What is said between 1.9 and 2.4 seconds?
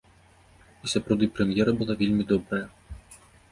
вельмі